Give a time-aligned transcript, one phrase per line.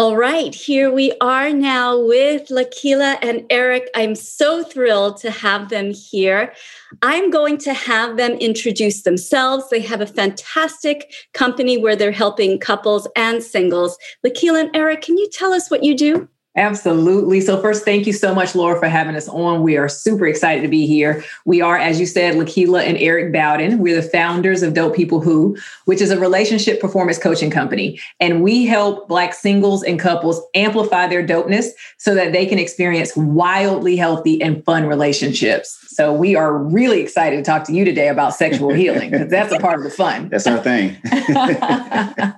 [0.00, 3.90] All right, here we are now with Lakila and Eric.
[3.94, 6.54] I'm so thrilled to have them here.
[7.02, 9.68] I'm going to have them introduce themselves.
[9.68, 13.98] They have a fantastic company where they're helping couples and singles.
[14.24, 16.30] Lakila and Eric, can you tell us what you do?
[16.56, 17.40] Absolutely.
[17.40, 19.62] So, first, thank you so much, Laura, for having us on.
[19.62, 21.22] We are super excited to be here.
[21.44, 23.78] We are, as you said, Lakila and Eric Bowden.
[23.78, 28.00] We're the founders of Dope People Who, which is a relationship performance coaching company.
[28.18, 31.68] And we help Black singles and couples amplify their dopeness
[31.98, 35.78] so that they can experience wildly healthy and fun relationships.
[35.86, 39.52] So, we are really excited to talk to you today about sexual healing because that's
[39.52, 40.28] a part of the fun.
[40.30, 40.96] That's our thing.
[41.04, 42.34] Can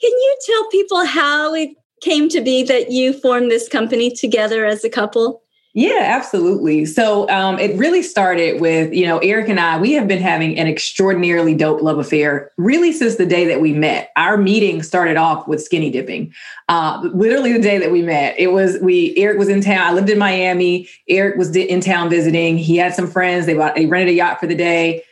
[0.00, 1.70] you tell people how it
[2.04, 5.40] came to be that you formed this company together as a couple?
[5.76, 6.84] Yeah, absolutely.
[6.84, 10.56] So um, it really started with, you know, Eric and I, we have been having
[10.56, 14.12] an extraordinarily dope love affair really since the day that we met.
[14.14, 16.32] Our meeting started off with skinny dipping.
[16.68, 18.38] Uh, literally the day that we met.
[18.38, 19.80] It was, we, Eric was in town.
[19.80, 20.88] I lived in Miami.
[21.08, 22.56] Eric was in town visiting.
[22.56, 23.46] He had some friends.
[23.46, 25.02] They bought, they rented a yacht for the day.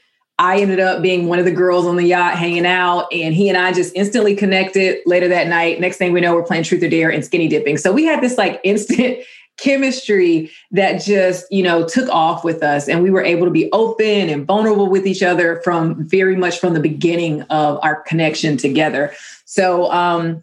[0.42, 3.48] I ended up being one of the girls on the yacht hanging out, and he
[3.48, 5.78] and I just instantly connected later that night.
[5.78, 7.76] Next thing we know, we're playing Truth or Dare and skinny dipping.
[7.76, 9.18] So we had this like instant
[9.56, 12.88] chemistry that just, you know, took off with us.
[12.88, 16.58] And we were able to be open and vulnerable with each other from very much
[16.58, 19.12] from the beginning of our connection together.
[19.44, 20.42] So, um,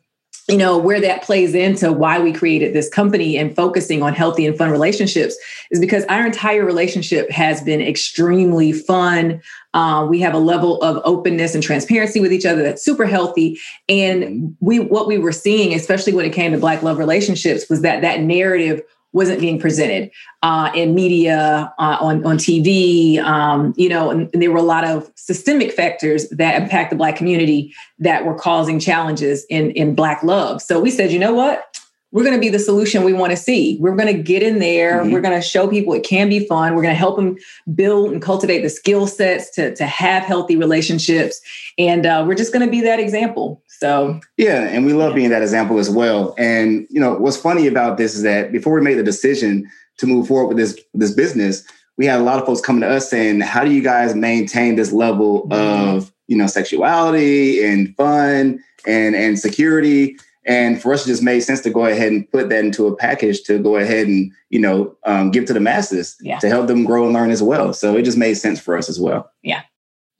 [0.50, 4.48] you know where that plays into why we created this company and focusing on healthy
[4.48, 5.38] and fun relationships
[5.70, 9.42] is because our entire relationship has been extremely fun
[9.74, 13.60] uh, we have a level of openness and transparency with each other that's super healthy
[13.88, 17.82] and we what we were seeing especially when it came to black love relationships was
[17.82, 20.12] that that narrative wasn't being presented
[20.44, 23.20] uh, in media, uh, on on TV.
[23.20, 26.96] Um, you know, and, and, there were a lot of systemic factors that impact the
[26.96, 30.62] Black community that were causing challenges in in Black love.
[30.62, 31.80] So we said, you know what?
[32.12, 33.78] We're going to be the solution we want to see.
[33.80, 35.02] We're going to get in there.
[35.02, 35.12] Mm-hmm.
[35.12, 36.74] We're going to show people it can be fun.
[36.74, 37.38] We're going to help them
[37.76, 41.40] build and cultivate the skill sets to, to have healthy relationships.
[41.78, 43.62] And uh, we're just going to be that example.
[43.68, 46.36] So yeah, and we love being that example as well.
[46.38, 50.08] And you know, what's funny about this is that before we made the decision to
[50.08, 51.64] move forward with this this business,
[51.98, 54.76] we had a lot of folks coming to us saying, "How do you guys maintain
[54.76, 55.96] this level mm-hmm.
[55.96, 60.18] of you know sexuality and fun and and security?"
[60.50, 62.96] And for us, it just made sense to go ahead and put that into a
[62.96, 66.40] package to go ahead and you know um, give to the masses yeah.
[66.40, 67.72] to help them grow and learn as well.
[67.72, 69.32] So it just made sense for us as well.
[69.44, 69.62] Yeah.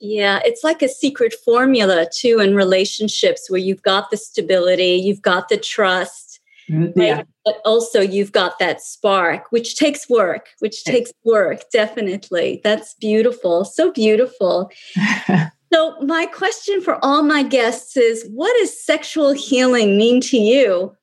[0.02, 5.20] Yeah, it's like a secret formula too in relationships where you've got the stability, you've
[5.20, 7.16] got the trust, mm, yeah.
[7.16, 7.26] right?
[7.44, 12.62] but also you've got that spark, which takes work, which takes work, definitely.
[12.64, 13.66] That's beautiful.
[13.66, 14.70] So beautiful.
[15.72, 20.96] so, my question for all my guests is what does sexual healing mean to you?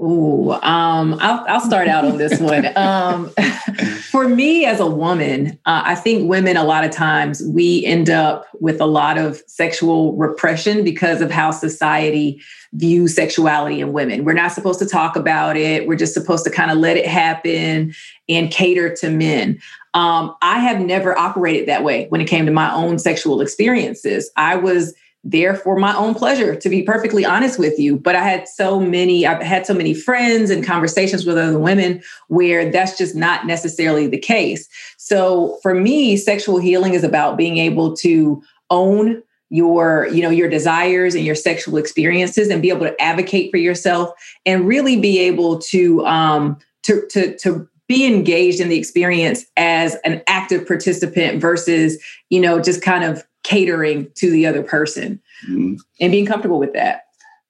[0.00, 2.68] Ooh, um, I'll, I'll start out on this one.
[2.78, 3.30] Um,
[4.10, 8.08] for me as a woman, uh, I think women, a lot of times, we end
[8.08, 12.40] up with a lot of sexual repression because of how society
[12.74, 14.24] views sexuality in women.
[14.24, 17.06] We're not supposed to talk about it, we're just supposed to kind of let it
[17.06, 17.94] happen
[18.28, 19.58] and cater to men.
[19.98, 24.30] Um, I have never operated that way when it came to my own sexual experiences.
[24.36, 24.94] I was
[25.24, 27.98] there for my own pleasure, to be perfectly honest with you.
[27.98, 32.00] But I had so many, I've had so many friends and conversations with other women
[32.28, 34.68] where that's just not necessarily the case.
[34.98, 39.20] So for me, sexual healing is about being able to own
[39.50, 43.56] your you know your desires and your sexual experiences and be able to advocate for
[43.56, 44.10] yourself
[44.44, 49.96] and really be able to um to to to be engaged in the experience as
[50.04, 55.74] an active participant versus you know just kind of catering to the other person mm-hmm.
[56.00, 57.02] and being comfortable with that.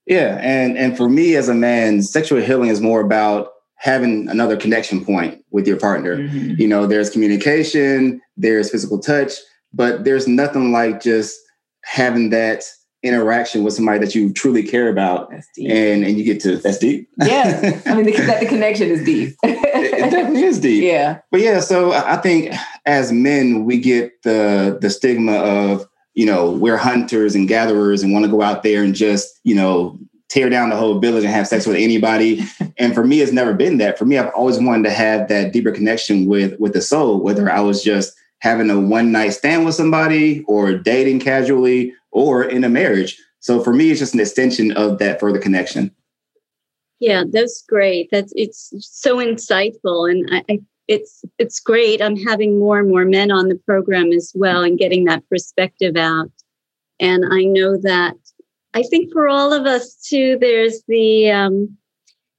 [0.07, 4.57] Yeah, and and for me as a man, sexual healing is more about having another
[4.57, 6.17] connection point with your partner.
[6.17, 6.61] Mm-hmm.
[6.61, 9.33] You know, there's communication, there's physical touch,
[9.73, 11.39] but there's nothing like just
[11.85, 12.65] having that
[13.09, 17.09] interaction with somebody that you truly care about and and you get to that's deep.
[17.19, 17.81] Yeah.
[17.87, 19.37] I mean the, the connection is deep.
[19.79, 20.83] It, it, definitely is deep.
[20.83, 21.21] Yeah.
[21.31, 22.53] But yeah so i think
[22.87, 28.13] as men we get the the stigma of you know we're hunters and gatherers and
[28.13, 31.33] want to go out there and just you know tear down the whole village and
[31.33, 32.45] have sex with anybody.
[32.81, 33.99] And for me it's never been that.
[33.99, 37.51] For me i've always wanted to have that deeper connection with with the soul whether
[37.51, 42.65] i was just having a one night stand with somebody or dating casually or in
[42.65, 43.17] a marriage.
[43.41, 45.95] So for me, it's just an extension of that further connection.
[47.01, 48.09] Yeah, that's great.
[48.11, 52.03] That's it's so insightful, and I, I, it's it's great.
[52.03, 55.97] I'm having more and more men on the program as well, and getting that perspective
[55.97, 56.31] out.
[56.99, 58.17] And I know that
[58.75, 61.77] I think for all of us too, there's the um,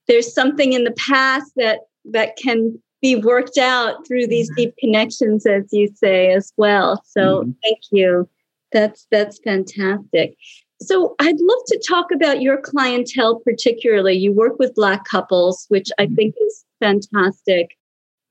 [0.10, 1.80] there's something in the past that
[2.12, 4.64] that can be worked out through these mm-hmm.
[4.64, 7.52] deep connections as you say as well so mm-hmm.
[7.64, 8.28] thank you
[8.72, 10.36] that's that's fantastic.
[10.82, 14.14] So i'd love to talk about your clientele particularly.
[14.14, 16.16] You work with black couples which i mm-hmm.
[16.16, 17.78] think is fantastic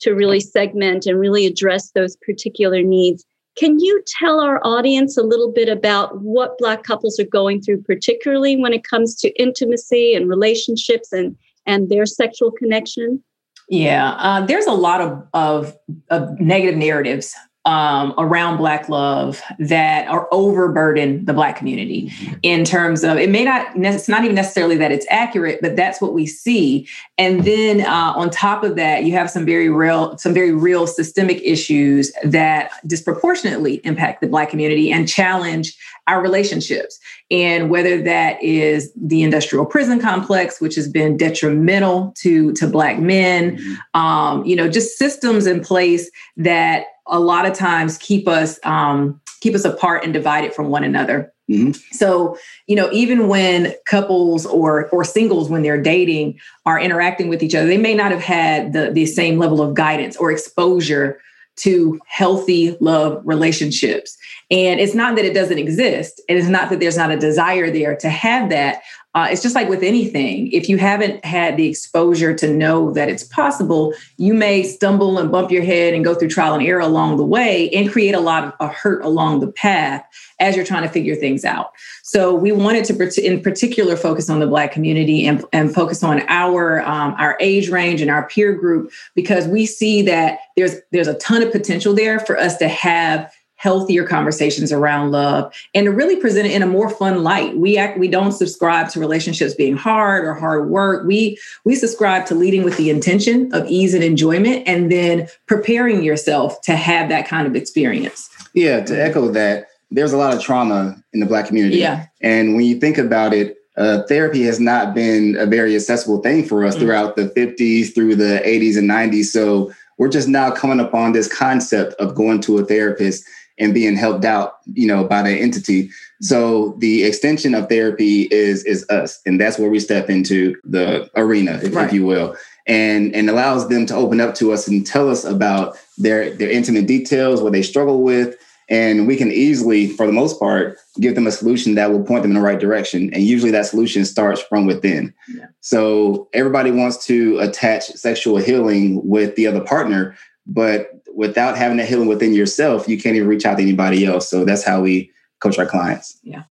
[0.00, 3.25] to really segment and really address those particular needs.
[3.56, 7.82] Can you tell our audience a little bit about what black couples are going through
[7.82, 11.37] particularly when it comes to intimacy and relationships and
[11.67, 13.23] and their sexual connection?
[13.69, 15.76] Yeah, uh, there's a lot of, of,
[16.08, 17.35] of negative narratives
[17.69, 22.11] um, around Black love that are overburden the Black community
[22.43, 26.00] in terms of it may not, it's not even necessarily that it's accurate, but that's
[26.00, 26.88] what we see.
[27.19, 30.87] And then uh, on top of that, you have some very real, some very real
[30.87, 35.76] systemic issues that disproportionately impact the Black community and challenge
[36.06, 36.99] our relationships.
[37.31, 42.99] And whether that is the industrial prison complex, which has been detrimental to, to Black
[42.99, 44.00] men, mm-hmm.
[44.00, 49.21] um, you know, just systems in place that a lot of times keep us um,
[49.41, 51.33] keep us apart and divided from one another.
[51.51, 51.73] Mm-hmm.
[51.93, 57.43] So, you know, even when couples or or singles when they're dating are interacting with
[57.43, 61.21] each other, they may not have had the the same level of guidance or exposure
[61.57, 64.17] to healthy love relationships.
[64.51, 66.23] And it's not that it doesn't exist.
[66.29, 68.83] And it's not that there's not a desire there to have that.
[69.15, 70.53] Uh, it's just like with anything.
[70.53, 75.33] If you haven't had the exposure to know that it's possible, you may stumble and
[75.33, 78.21] bump your head and go through trial and error along the way and create a
[78.21, 80.05] lot of a hurt along the path
[80.41, 81.73] as you're trying to figure things out.
[82.03, 86.23] So we wanted to, in particular, focus on the Black community and, and focus on
[86.29, 91.09] our um, our age range and our peer group because we see that there's there's
[91.09, 95.91] a ton of potential there for us to have healthier conversations around love and to
[95.93, 97.57] really present it in a more fun light.
[97.57, 101.07] We act we don't subscribe to relationships being hard or hard work.
[101.07, 106.03] We we subscribe to leading with the intention of ease and enjoyment and then preparing
[106.03, 108.31] yourself to have that kind of experience.
[108.55, 111.79] Yeah, to echo that, there's a lot of trauma in the black community.
[111.79, 112.07] Yeah.
[112.21, 116.45] And when you think about it, uh, therapy has not been a very accessible thing
[116.45, 116.85] for us mm-hmm.
[116.85, 119.27] throughout the 50s through the 80s and 90s.
[119.27, 123.25] So we're just now coming upon this concept of going to a therapist
[123.59, 125.91] and being helped out, you know, by the entity.
[126.21, 131.11] So the extension of therapy is is us, and that's where we step into the
[131.17, 131.87] arena, if, right.
[131.87, 135.25] if, you will, and and allows them to open up to us and tell us
[135.25, 138.37] about their their intimate details, what they struggle with,
[138.69, 142.23] and we can easily, for the most part, give them a solution that will point
[142.23, 143.13] them in the right direction.
[143.15, 145.15] And usually, that solution starts from within.
[145.35, 145.47] Yeah.
[145.61, 150.17] So everybody wants to attach sexual healing with the other partner,
[150.47, 154.31] but without having that healing within yourself, you can't even reach out to anybody else.
[154.31, 155.11] So that's how we
[155.41, 156.17] coach our clients.
[156.23, 156.44] Yeah.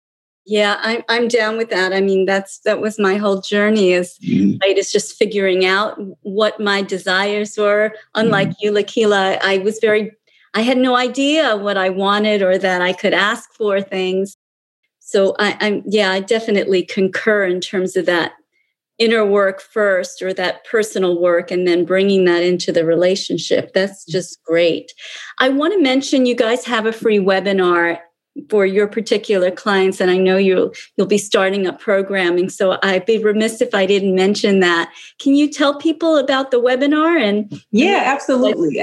[0.46, 1.92] Yeah, I'm I'm down with that.
[1.92, 4.58] I mean, that's that was my whole journey is mm-hmm.
[4.62, 7.94] right is just figuring out what my desires were.
[8.16, 8.66] Unlike mm-hmm.
[8.68, 10.12] you, Lakila, I was very
[10.54, 14.38] I had no idea what I wanted or that I could ask for things.
[15.00, 18.34] So I, I'm yeah, I definitely concur in terms of that
[19.00, 23.74] inner work first or that personal work and then bringing that into the relationship.
[23.74, 24.92] That's just great.
[25.40, 28.00] I want to mention you guys have a free webinar
[28.50, 33.06] for your particular clients and I know you'll you'll be starting up programming so I'd
[33.06, 34.92] be remiss if I didn't mention that.
[35.20, 38.80] Can you tell people about the webinar and Yeah, absolutely.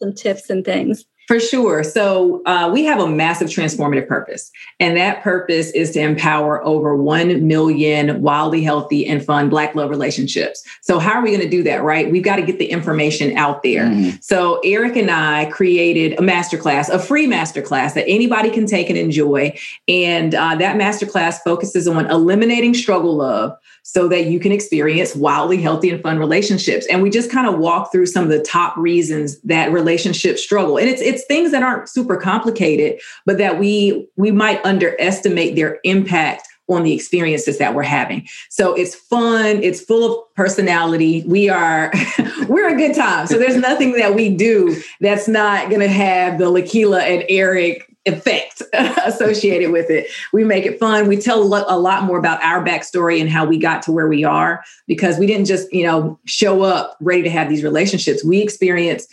[0.00, 1.04] Some tips and things.
[1.28, 1.84] For sure.
[1.84, 6.96] So uh, we have a massive transformative purpose, and that purpose is to empower over
[6.96, 10.64] 1 million wildly healthy and fun Black love relationships.
[10.80, 12.10] So, how are we going to do that, right?
[12.10, 13.84] We've got to get the information out there.
[13.84, 14.16] Mm-hmm.
[14.22, 18.98] So, Eric and I created a masterclass, a free masterclass that anybody can take and
[18.98, 19.54] enjoy.
[19.86, 23.54] And uh, that masterclass focuses on eliminating struggle love
[23.90, 26.86] so that you can experience wildly healthy and fun relationships.
[26.90, 30.76] And we just kind of walk through some of the top reasons that relationships struggle.
[30.76, 35.78] And it's it's things that aren't super complicated, but that we we might underestimate their
[35.84, 38.28] impact on the experiences that we're having.
[38.50, 41.24] So it's fun, it's full of personality.
[41.26, 41.90] We are
[42.46, 43.26] we're a good time.
[43.26, 47.87] So there's nothing that we do that's not going to have the Lakila and Eric
[48.08, 48.62] effect
[49.04, 50.08] associated with it.
[50.32, 51.06] We make it fun.
[51.06, 54.24] We tell a lot more about our backstory and how we got to where we
[54.24, 58.24] are because we didn't just, you know, show up ready to have these relationships.
[58.24, 59.08] We experienced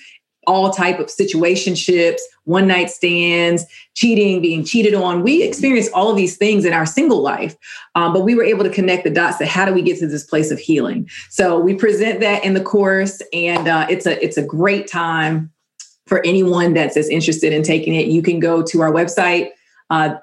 [0.47, 5.23] all type of situationships, one night stands, cheating, being cheated on.
[5.23, 7.55] We experienced all of these things in our single life,
[7.95, 10.07] um, but we were able to connect the dots to how do we get to
[10.07, 11.09] this place of healing.
[11.29, 15.51] So we present that in the course, and uh, it's a it's a great time
[16.07, 19.49] for anyone that's as interested in taking it, you can go to our website,
[19.89, 20.15] uh,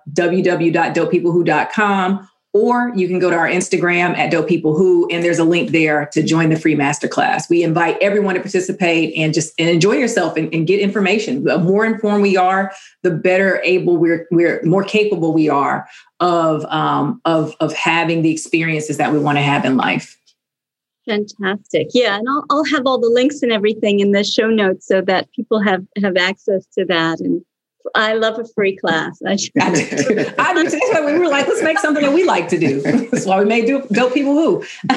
[2.54, 5.70] or you can go to our Instagram at Dope People Who, and there's a link
[5.70, 7.48] there to join the free masterclass.
[7.48, 11.44] We invite everyone to participate and just and enjoy yourself and, and get information.
[11.44, 12.72] The more informed we are,
[13.02, 15.88] the better able we're we're more capable we are
[16.20, 20.18] of um, of of having the experiences that we want to have in life.
[21.06, 21.88] Fantastic.
[21.92, 25.00] Yeah, and I'll I'll have all the links and everything in the show notes so
[25.02, 27.44] that people have have access to that and
[27.94, 29.18] I love a free class.
[29.26, 29.48] I, do.
[29.58, 30.64] I do.
[30.64, 32.80] That's why we were like, let's make something that we like to do.
[33.10, 34.64] That's why we made do, Dope People Who.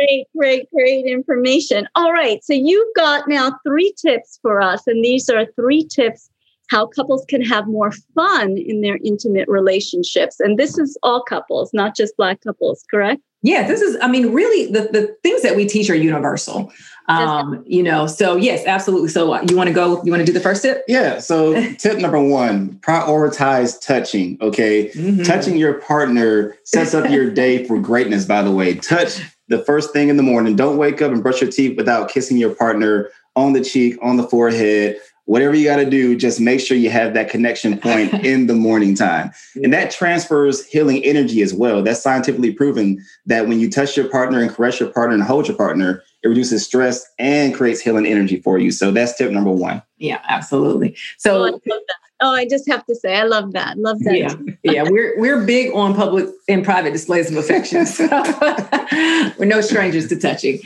[0.00, 1.86] great, great, great information.
[1.94, 2.42] All right.
[2.44, 4.86] So you've got now three tips for us.
[4.86, 6.30] And these are three tips
[6.70, 10.38] how couples can have more fun in their intimate relationships.
[10.38, 13.20] And this is all couples, not just Black couples, correct?
[13.42, 16.72] Yeah, this is, I mean, really the, the things that we teach are universal.
[17.08, 19.08] Um, you know, so yes, absolutely.
[19.08, 20.84] So uh, you want to go, you want to do the first tip?
[20.86, 21.18] Yeah.
[21.18, 24.38] So tip number one, prioritize touching.
[24.40, 24.90] Okay.
[24.90, 25.22] Mm-hmm.
[25.22, 28.74] Touching your partner sets up your day for greatness, by the way.
[28.74, 30.54] Touch the first thing in the morning.
[30.54, 34.16] Don't wake up and brush your teeth without kissing your partner on the cheek, on
[34.16, 38.12] the forehead, whatever you got to do, just make sure you have that connection point
[38.24, 39.30] in the morning time.
[39.62, 41.84] And that transfers healing energy as well.
[41.84, 45.46] That's scientifically proven that when you touch your partner and caress your partner and hold
[45.46, 48.72] your partner, it reduces stress and creates healing energy for you.
[48.72, 49.80] So that's tip number one.
[49.98, 50.96] Yeah, absolutely.
[51.16, 51.80] So oh, I
[52.22, 53.78] oh, I just have to say, I love that.
[53.78, 54.18] Love that.
[54.18, 54.34] Yeah,
[54.64, 54.82] yeah.
[54.84, 57.86] We're we're big on public and private displays of affection.
[57.86, 58.08] So
[59.38, 60.58] we're no strangers to touching.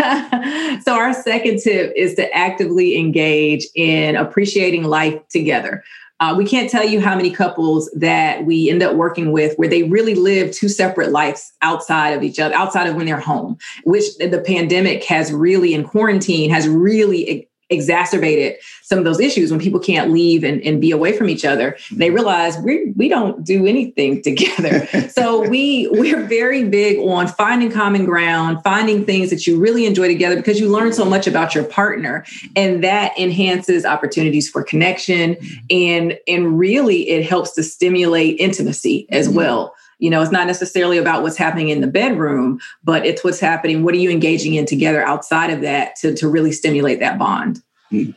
[0.82, 5.84] so our second tip is to actively engage in appreciating life together.
[6.20, 9.68] Uh, we can't tell you how many couples that we end up working with where
[9.68, 13.56] they really live two separate lives outside of each other, outside of when they're home,
[13.84, 19.60] which the pandemic has really, in quarantine, has really exacerbated some of those issues when
[19.60, 22.16] people can't leave and, and be away from each other they mm-hmm.
[22.16, 28.04] realize we we don't do anything together so we we're very big on finding common
[28.04, 31.64] ground finding things that you really enjoy together because you learn so much about your
[31.64, 32.24] partner
[32.56, 35.58] and that enhances opportunities for connection mm-hmm.
[35.70, 39.36] and and really it helps to stimulate intimacy as mm-hmm.
[39.36, 43.40] well you know it's not necessarily about what's happening in the bedroom but it's what's
[43.40, 43.84] happening.
[43.84, 47.62] What are you engaging in together outside of that to, to really stimulate that bond?
[47.92, 48.12] Mm-hmm.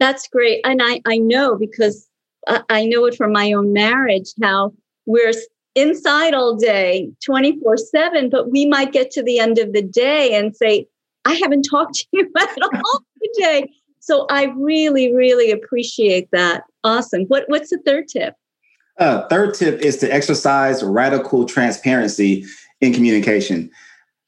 [0.00, 0.60] That's great.
[0.64, 2.06] And i i know because
[2.70, 4.72] I know it from my own marriage how
[5.06, 5.32] we're
[5.74, 10.34] inside all day 24 7 but we might get to the end of the day
[10.34, 10.86] and say
[11.24, 13.70] i haven't talked to you at all today.
[14.00, 16.64] So i really really appreciate that.
[16.84, 17.24] Awesome.
[17.24, 18.34] What, what's the third tip
[18.98, 22.44] uh, third tip is to exercise radical transparency
[22.80, 23.70] in communication.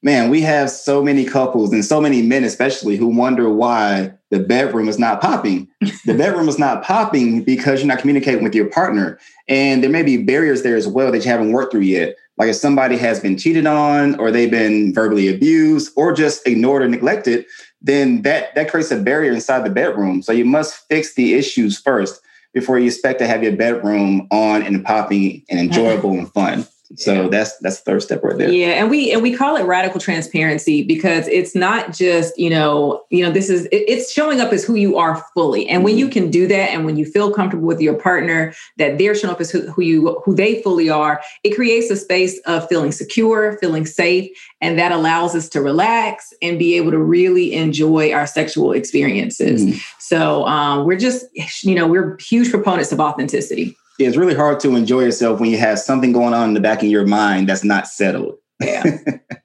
[0.03, 4.39] Man, we have so many couples and so many men, especially, who wonder why the
[4.39, 5.67] bedroom is not popping.
[6.05, 9.19] the bedroom is not popping because you're not communicating with your partner.
[9.47, 12.15] And there may be barriers there as well that you haven't worked through yet.
[12.37, 16.81] Like if somebody has been cheated on, or they've been verbally abused, or just ignored
[16.81, 17.45] or neglected,
[17.79, 20.23] then that, that creates a barrier inside the bedroom.
[20.23, 22.21] So you must fix the issues first
[22.53, 26.67] before you expect to have your bedroom on and popping and enjoyable and fun.
[26.95, 27.27] So yeah.
[27.29, 28.49] that's that's the third step right there.
[28.49, 33.03] Yeah, and we and we call it radical transparency because it's not just you know
[33.09, 35.85] you know this is it, it's showing up as who you are fully, and mm-hmm.
[35.85, 36.13] when you mm-hmm.
[36.13, 39.39] can do that, and when you feel comfortable with your partner that they're showing up
[39.39, 43.57] as who, who you who they fully are, it creates a space of feeling secure,
[43.59, 44.29] feeling safe,
[44.59, 49.65] and that allows us to relax and be able to really enjoy our sexual experiences.
[49.65, 49.77] Mm-hmm.
[49.99, 51.25] So um, we're just
[51.63, 55.57] you know we're huge proponents of authenticity it's really hard to enjoy yourself when you
[55.57, 58.35] have something going on in the back of your mind that's not settled.
[58.59, 58.83] Yeah.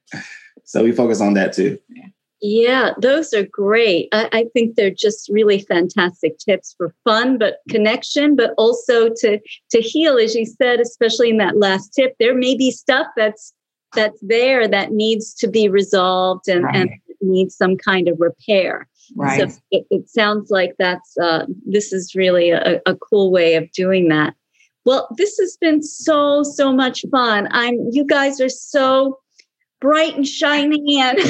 [0.64, 1.78] so we focus on that too.
[2.42, 4.08] Yeah, those are great.
[4.12, 9.40] I, I, think they're just really fantastic tips for fun, but connection, but also to
[9.70, 12.14] to heal, as you said, especially in that last tip.
[12.20, 13.54] There may be stuff that's
[13.94, 16.76] that's there that needs to be resolved and, right.
[16.76, 16.90] and
[17.22, 18.86] needs some kind of repair.
[19.14, 19.50] Right.
[19.50, 23.70] So it, it sounds like that's uh, this is really a, a cool way of
[23.72, 24.34] doing that.
[24.86, 27.48] Well, this has been so, so much fun.
[27.50, 29.18] I'm you guys are so
[29.80, 31.28] bright and shiny and and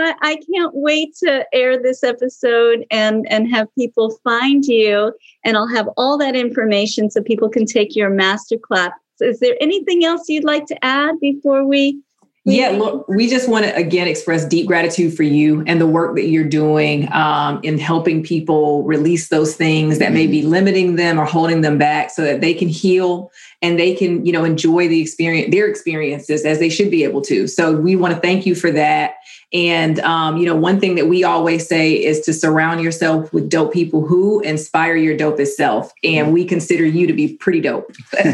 [0.00, 5.12] I, I, can't wait to air this episode and and have people find you
[5.44, 8.92] and I'll have all that information so people can take your master class.
[9.20, 12.00] Is there anything else you'd like to add before we
[12.44, 16.16] yeah, look, we just want to again express deep gratitude for you and the work
[16.16, 20.50] that you're doing um, in helping people release those things that may be mm-hmm.
[20.50, 23.30] limiting them or holding them back so that they can heal
[23.60, 27.20] and they can, you know, enjoy the experience, their experiences as they should be able
[27.22, 27.46] to.
[27.46, 29.14] So we want to thank you for that.
[29.52, 33.48] And, um, you know, one thing that we always say is to surround yourself with
[33.48, 35.92] dope people who inspire your dopest self.
[36.02, 37.88] And we consider you to be pretty dope.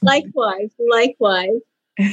[0.00, 1.60] likewise, likewise.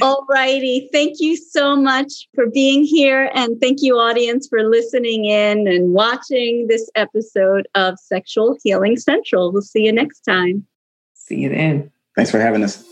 [0.02, 0.88] All righty.
[0.92, 3.30] Thank you so much for being here.
[3.34, 9.52] And thank you, audience, for listening in and watching this episode of Sexual Healing Central.
[9.52, 10.66] We'll see you next time.
[11.14, 11.90] See you then.
[12.16, 12.84] Thanks for having us.